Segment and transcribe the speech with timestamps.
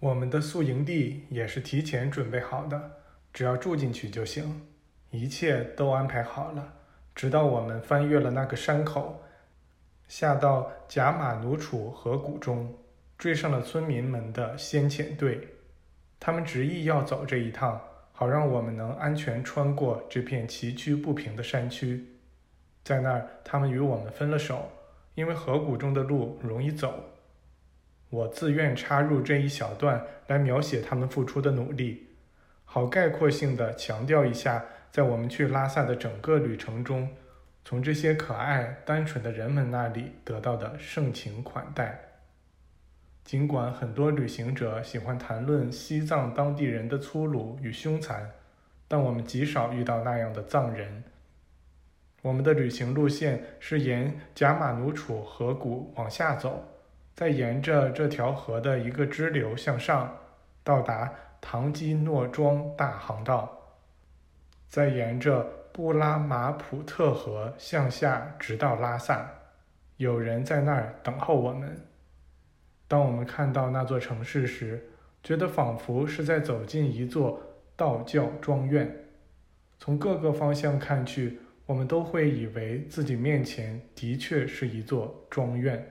[0.00, 2.90] 我们的宿营地也是提前准备好的，
[3.34, 4.62] 只要住进去就行，
[5.10, 6.72] 一切都安排好了。
[7.14, 9.20] 直到我们翻越了那个山口，
[10.08, 12.74] 下到贾马努楚河谷中，
[13.18, 15.46] 追上了村民们的先遣队。
[16.18, 17.78] 他们执意要走这一趟，
[18.12, 22.06] 好让我们能安全穿过这片崎岖不平的山区。
[22.82, 24.70] 在那儿，他们与我们分了手，
[25.14, 27.04] 因为河谷中的路容易走。
[28.10, 32.08] 我自愿插入这一小段来描写他们付出的努力，
[32.64, 37.08] 好概括性的强调一下，在我们去拉萨的整个旅程中，
[37.64, 42.00] 从这些可爱单纯的人们那里得到的盛情款待。
[43.22, 48.28] 尽管很多旅行者喜欢谈论西藏当地人的粗鲁与凶残，
[48.88, 51.04] 但我们极少遇到那样的藏人。
[52.22, 56.69] 我们的旅行路线是沿贾马努楚河谷往下走。
[57.20, 60.16] 再沿着这条河的一个支流向上，
[60.64, 63.76] 到达唐基诺庄大航道，
[64.70, 69.30] 再沿着布拉马普特河向下，直到拉萨。
[69.98, 71.76] 有人在那儿等候我们。
[72.88, 74.82] 当我们看到那座城市时，
[75.22, 77.38] 觉得仿佛是在走进一座
[77.76, 78.90] 道教庄院。
[79.78, 85.86] 从各个方向看去，我们都会以为自己面前的确是一座庄院。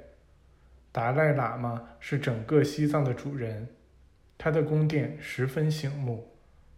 [1.00, 3.70] 达赖喇嘛是整个西藏的主人，
[4.38, 6.30] 他的宫殿十分醒目，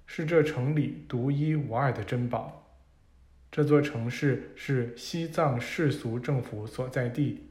[0.05, 2.71] 是这城里独一无二的珍宝。
[3.51, 7.49] 这座城市是西藏世俗政府所在地，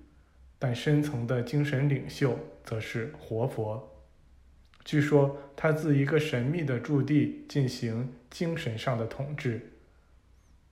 [0.61, 3.93] 但深层的精神领袖则是活佛。
[4.85, 9.73] 据说他自一个神秘的驻地进行精神上的统治，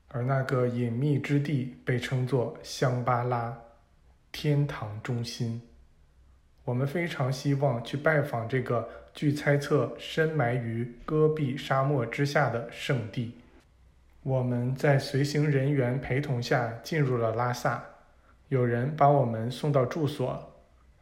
[0.06, 3.58] 而那个隐秘之地被称作香巴拉，
[4.30, 5.60] 天堂中心。
[6.69, 13.33] 我们非常希望去拜访这个据猜测深埋于戈壁沙漠之下的圣地。
[14.22, 17.82] 我们在随行人员陪同下进入了拉萨，
[18.48, 20.53] 有人把我们送到住所，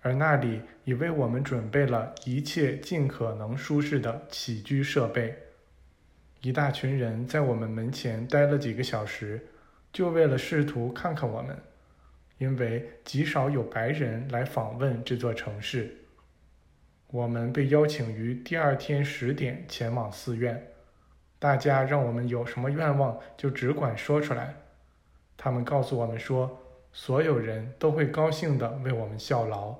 [0.02, 5.36] 而那里已为我们准备了一切尽可能舒适的起居设备。
[6.42, 9.44] 一大群人在我们门前待了几个小时，
[9.92, 11.56] 就为了试图看看我们。
[12.38, 15.96] 因为极少有白人来访问这座城市，
[17.08, 20.72] 我们被邀请于第二天十点前往寺院。
[21.38, 24.54] 大家让我们有什么愿望就只管说出来。
[25.36, 29.74] 他们告诉我们说，所有人都会高兴地为我们效劳。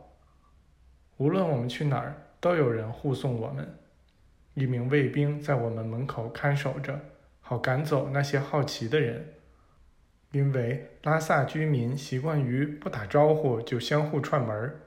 [1.16, 3.66] 无论我们去哪儿，都有人护送我们。
[4.53, 7.00] 一名卫兵在我们门口看守着，
[7.41, 9.35] 好赶走那些好奇的人。
[10.32, 14.81] 因为拉萨居民习惯于不打招呼就相互串门儿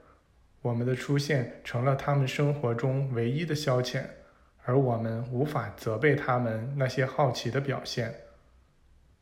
[0.62, 4.04] 我们的出现成了他们生活中唯一的消遣，
[4.64, 8.14] 而我们无法责备他们那些好奇的表现。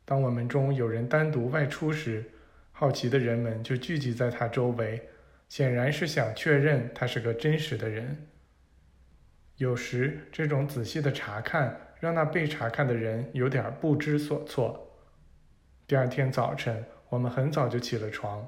[0.03, 2.29] 当我们中有人单独外出时，
[2.71, 5.01] 好奇的人们就聚集在他周围，
[5.47, 8.27] 显然是想确认他是个真实的人。
[9.55, 14.88] 有时，这种仔细的查看让那被查看的人有点不知所措。
[15.89, 18.47] 第二天早晨，我们很早就起了床，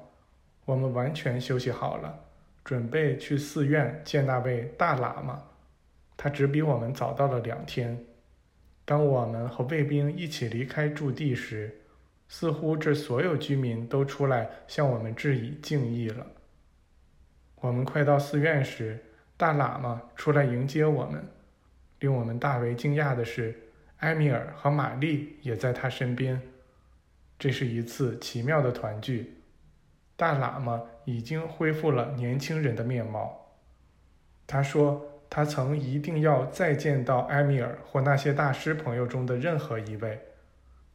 [0.64, 2.16] 我们完全休息好了，
[2.62, 5.42] 准备去寺院见那位大喇嘛。
[6.16, 7.98] 他只比我们早到了两天。
[8.84, 11.80] 当我们和卫兵一起离开驻地时，
[12.28, 16.24] 似乎这所有居民都出来向我们致以敬意了。
[17.56, 19.04] 我们快到寺院时，
[19.36, 21.26] 大喇嘛出来迎接我们。
[21.98, 23.52] 令我们大为惊讶的是，
[23.96, 26.40] 埃米尔和玛丽也在他身边。
[27.42, 29.42] 这是一次奇妙的团聚。
[30.14, 33.56] 大喇嘛已经恢复了年轻人的面貌。
[34.46, 40.20] 他说，他曾一定要再见到埃米尔或那些大师朋友中的任何一位，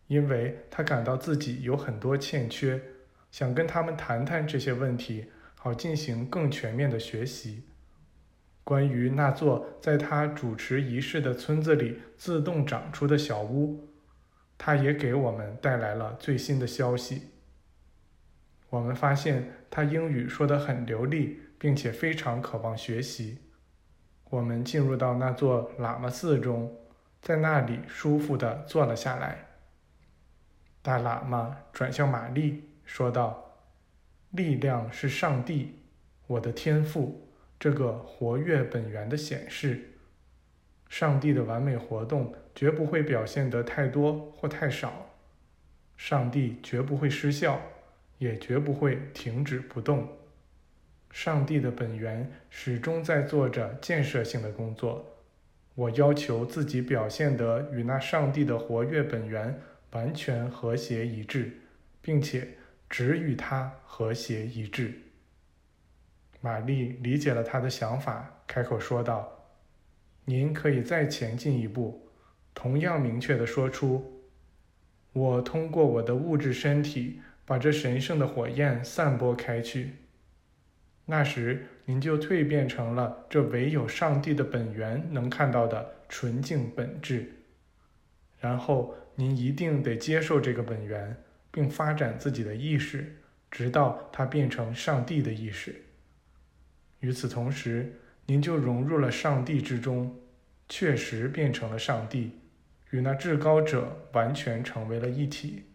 [0.08, 2.81] 因为他感到自己有很多欠缺，
[3.29, 5.25] 想跟他们谈谈这些问题，
[5.56, 7.66] 好进行更全面的学习。
[8.64, 13.90] 关于那座在他主持仪式的村子里自动长出的小屋。
[14.57, 17.29] 他也给我们带来了最新的消息。
[18.69, 23.37] 我们发现他英语说得很流利，并且非常渴望学习。
[24.29, 26.75] 我们进入到那座喇嘛寺中，
[27.21, 29.45] 在那里舒服地坐了下来。
[30.81, 33.57] 大喇嘛转向玛丽说道
[34.31, 35.79] ：“力量是上帝，
[36.27, 39.93] 我的天赋，这个活跃本源的显示。
[40.89, 45.11] 上帝的完美活动。”绝不会表现得太多或太少，
[45.95, 47.61] 上帝绝不会失效，
[48.17, 50.07] 也绝不会停止不动。
[51.11, 55.05] 上帝的本源始终在做着建设性的工作。
[55.75, 59.61] 我要求自己表现得与那上帝的活跃本源
[59.91, 61.55] 完全和谐一致，
[62.01, 62.47] 并且
[62.89, 64.91] 只与他和谐一致。
[66.41, 69.45] 玛丽理解了他的想法，开口说道
[70.25, 72.06] ：“您可以再前进一步，
[72.57, 74.23] 同样明确地说出：
[75.13, 79.93] 我通过我的物质身体把这神圣的火焰散播开去。
[81.05, 87.31] 那时。”您就蜕变成了这唯有上帝的本源能看到的纯净本质，
[88.41, 91.15] 然后您一定得接受这个本源，
[91.49, 93.15] 并发展自己的意识，
[93.49, 95.81] 直到它变成上帝的意识。
[96.99, 100.13] 与此同时，您就融入了上帝之中，
[100.67, 102.33] 确实变成了上帝，
[102.91, 105.66] 与那至高者完全成为了一体。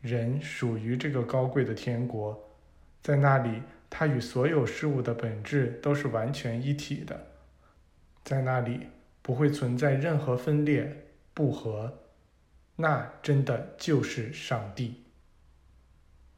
[0.00, 2.56] 人属于这个高贵的天国，
[3.02, 3.62] 在那里。
[3.92, 7.26] 他与所有事物的本质都是完全一体的，
[8.22, 8.86] 在那里
[9.20, 11.98] 不会存在任何分裂不和，
[12.76, 14.99] 那真的就是上帝。